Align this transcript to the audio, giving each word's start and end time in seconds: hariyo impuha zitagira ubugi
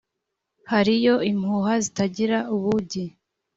hariyo 0.71 1.15
impuha 1.31 1.73
zitagira 1.83 2.37
ubugi 2.55 3.03